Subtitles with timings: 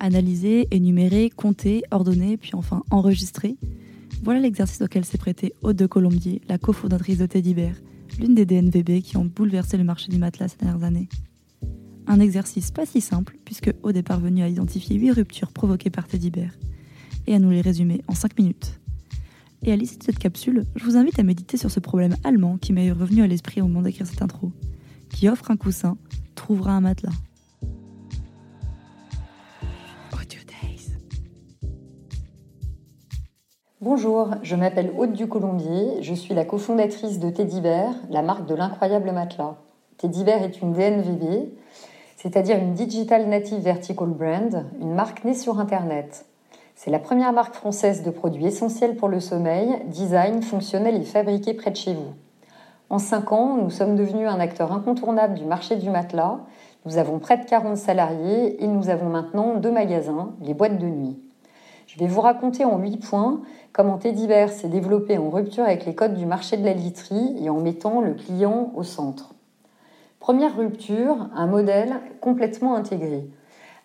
[0.00, 3.56] Analyser, énumérer, compter, ordonner, puis enfin enregistrer.
[4.22, 7.74] Voilà l'exercice auquel s'est prêté Aude de Colombier, la cofondatrice de Teddy Bear,
[8.18, 11.08] l'une des DNVB qui ont bouleversé le marché du matelas ces dernières années.
[12.06, 16.08] Un exercice pas si simple, puisque Aude est parvenue à identifier 8 ruptures provoquées par
[16.08, 16.50] Teddy Bear,
[17.26, 18.80] et à nous les résumer en 5 minutes.
[19.62, 22.56] Et à l'issue de cette capsule, je vous invite à méditer sur ce problème allemand
[22.56, 24.50] qui m'est revenu à l'esprit au moment d'écrire cette intro.
[25.10, 25.98] Qui offre un coussin,
[26.34, 27.12] trouvera un matelas.
[33.82, 37.62] Bonjour, je m'appelle Aude du Colombier, je suis la cofondatrice de Teddy
[38.10, 39.56] la marque de l'incroyable matelas.
[39.96, 41.48] Teddy est une DNVB,
[42.18, 46.26] c'est-à-dire une Digital Native Vertical Brand, une marque née sur Internet.
[46.74, 51.54] C'est la première marque française de produits essentiels pour le sommeil, design, fonctionnel et fabriqué
[51.54, 52.12] près de chez vous.
[52.90, 56.40] En 5 ans, nous sommes devenus un acteur incontournable du marché du matelas.
[56.84, 60.86] Nous avons près de 40 salariés et nous avons maintenant deux magasins, les boîtes de
[60.86, 61.18] nuit.
[61.92, 63.40] Je vais vous raconter en 8 points
[63.72, 67.34] comment Teddy Bear s'est développé en rupture avec les codes du marché de la literie
[67.42, 69.34] et en mettant le client au centre.
[70.20, 73.28] Première rupture, un modèle complètement intégré.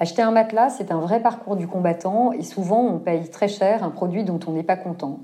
[0.00, 3.84] Acheter un matelas, c'est un vrai parcours du combattant et souvent on paye très cher
[3.84, 5.20] un produit dont on n'est pas content.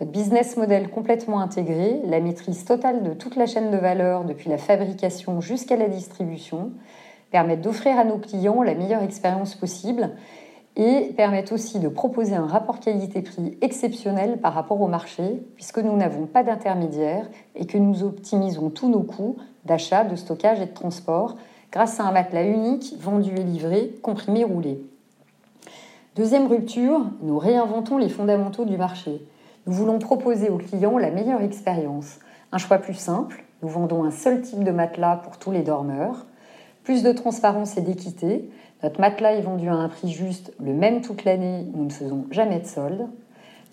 [0.00, 4.50] Notre business model complètement intégré, la maîtrise totale de toute la chaîne de valeur depuis
[4.50, 6.72] la fabrication jusqu'à la distribution,
[7.30, 10.10] permettent d'offrir à nos clients la meilleure expérience possible
[10.76, 15.96] et permettent aussi de proposer un rapport qualité-prix exceptionnel par rapport au marché, puisque nous
[15.96, 20.74] n'avons pas d'intermédiaire et que nous optimisons tous nos coûts d'achat, de stockage et de
[20.74, 21.36] transport
[21.70, 24.80] grâce à un matelas unique vendu et livré, comprimé roulé.
[26.16, 29.26] Deuxième rupture, nous réinventons les fondamentaux du marché.
[29.66, 32.18] Nous voulons proposer aux clients la meilleure expérience.
[32.50, 36.26] Un choix plus simple, nous vendons un seul type de matelas pour tous les dormeurs.
[36.84, 38.50] Plus de transparence et d'équité,
[38.82, 42.26] notre matelas est vendu à un prix juste, le même toute l'année, nous ne faisons
[42.32, 43.06] jamais de solde.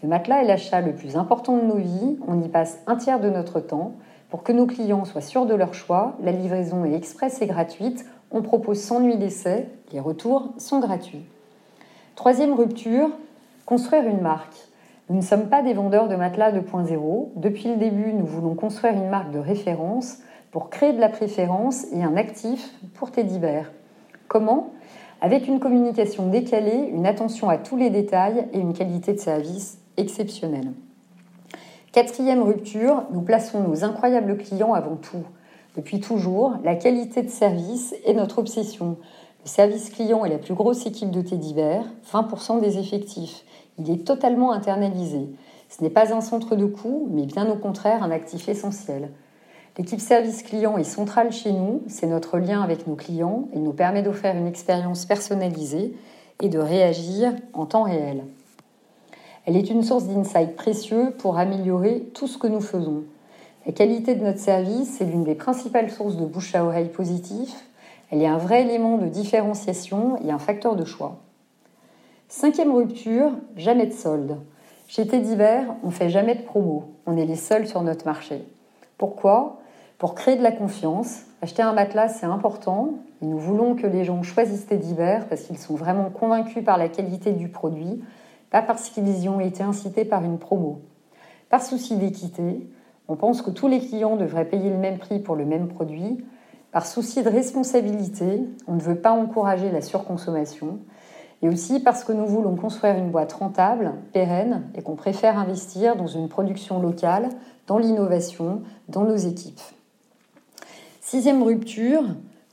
[0.03, 3.19] Le matelas est l'achat le plus important de nos vies, on y passe un tiers
[3.19, 3.93] de notre temps.
[4.29, 8.05] Pour que nos clients soient sûrs de leur choix, la livraison est express et gratuite,
[8.29, 11.25] on propose sans nuit d'essai, les retours sont gratuits.
[12.15, 13.09] Troisième rupture,
[13.65, 14.55] construire une marque.
[15.09, 17.29] Nous ne sommes pas des vendeurs de matelas 2.0.
[17.35, 20.19] Depuis le début, nous voulons construire une marque de référence
[20.51, 23.65] pour créer de la préférence et un actif pour Teddy Bear.
[24.27, 24.71] Comment?
[25.21, 29.79] Avec une communication décalée, une attention à tous les détails et une qualité de service
[29.97, 30.71] exceptionnelle.
[31.91, 35.23] Quatrième rupture, nous plaçons nos incroyables clients avant tout.
[35.75, 38.97] Depuis toujours, la qualité de service est notre obsession.
[39.43, 43.43] Le service client est la plus grosse équipe de Teddy Bear, 20% des effectifs.
[43.77, 45.29] Il est totalement internalisé.
[45.69, 49.11] Ce n'est pas un centre de coût, mais bien au contraire un actif essentiel.
[49.79, 53.71] L'équipe service client est centrale chez nous, c'est notre lien avec nos clients, il nous
[53.71, 55.95] permet d'offrir une expérience personnalisée
[56.41, 58.25] et de réagir en temps réel.
[59.45, 63.03] Elle est une source d'insight précieux pour améliorer tout ce que nous faisons.
[63.65, 67.49] La qualité de notre service est l'une des principales sources de bouche à oreille positif.
[68.11, 71.19] Elle est un vrai élément de différenciation et un facteur de choix.
[72.27, 74.35] Cinquième rupture, jamais de solde.
[74.89, 76.83] Chez Teddy Bear, on fait jamais de promo.
[77.05, 78.43] On est les seuls sur notre marché.
[78.97, 79.58] Pourquoi?
[79.99, 81.23] Pour créer de la confiance.
[81.41, 82.95] Acheter un matelas, c'est important.
[83.21, 86.87] Et nous voulons que les gens choisissent Bear parce qu'ils sont vraiment convaincus par la
[86.87, 88.01] qualité du produit,
[88.49, 90.81] pas parce qu'ils y ont été incités par une promo.
[91.49, 92.67] Par souci d'équité,
[93.09, 96.23] on pense que tous les clients devraient payer le même prix pour le même produit.
[96.71, 100.79] Par souci de responsabilité, on ne veut pas encourager la surconsommation.
[101.41, 105.95] Et aussi parce que nous voulons construire une boîte rentable, pérenne, et qu'on préfère investir
[105.95, 107.29] dans une production locale,
[107.67, 109.59] dans l'innovation, dans nos équipes.
[111.11, 112.03] Sixième rupture,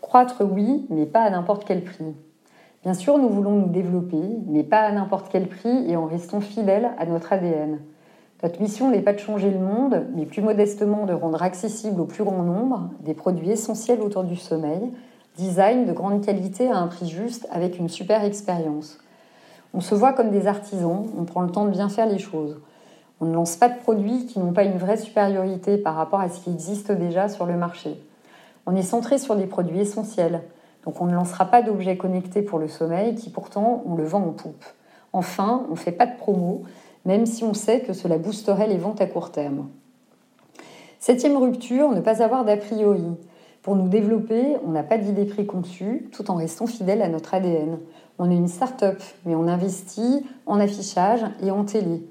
[0.00, 2.14] croître oui, mais pas à n'importe quel prix.
[2.82, 6.40] Bien sûr, nous voulons nous développer, mais pas à n'importe quel prix et en restant
[6.40, 7.80] fidèles à notre ADN.
[8.42, 12.06] Notre mission n'est pas de changer le monde, mais plus modestement de rendre accessible au
[12.06, 14.90] plus grand nombre des produits essentiels autour du sommeil,
[15.36, 18.96] design de grande qualité à un prix juste avec une super expérience.
[19.74, 22.58] On se voit comme des artisans, on prend le temps de bien faire les choses.
[23.20, 26.30] On ne lance pas de produits qui n'ont pas une vraie supériorité par rapport à
[26.30, 28.00] ce qui existe déjà sur le marché.
[28.66, 30.42] On est centré sur des produits essentiels,
[30.84, 34.22] donc on ne lancera pas d'objets connectés pour le sommeil qui pourtant on le vend
[34.22, 34.64] en poupe.
[35.12, 36.62] Enfin, on ne fait pas de promo,
[37.04, 39.68] même si on sait que cela boosterait les ventes à court terme.
[40.98, 43.04] Septième rupture, ne pas avoir d'a priori.
[43.62, 47.78] Pour nous développer, on n'a pas d'idée préconçue, tout en restant fidèle à notre ADN.
[48.18, 52.06] On est une start-up, mais on investit en affichage et en télé.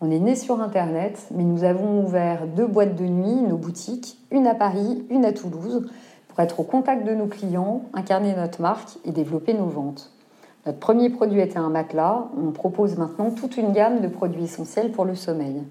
[0.00, 4.16] On est né sur Internet, mais nous avons ouvert deux boîtes de nuit, nos boutiques,
[4.30, 5.90] une à Paris, une à Toulouse,
[6.28, 10.12] pour être au contact de nos clients, incarner notre marque et développer nos ventes.
[10.66, 12.28] Notre premier produit était un matelas.
[12.36, 15.64] On propose maintenant toute une gamme de produits essentiels pour le sommeil.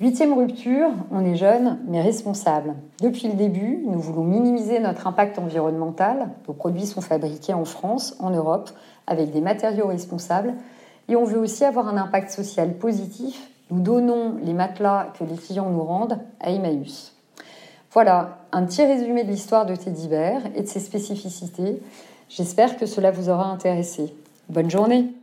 [0.00, 2.74] Huitième rupture, on est jeune mais responsable.
[3.00, 6.30] Depuis le début, nous voulons minimiser notre impact environnemental.
[6.48, 8.70] Nos produits sont fabriqués en France, en Europe,
[9.06, 10.54] avec des matériaux responsables.
[11.08, 13.50] Et on veut aussi avoir un impact social positif.
[13.70, 17.14] Nous donnons les matelas que les clients nous rendent à Emmaüs.
[17.92, 21.82] Voilà, un petit résumé de l'histoire de Teddy Bear et de ses spécificités.
[22.28, 24.14] J'espère que cela vous aura intéressé.
[24.50, 25.14] Bonne journée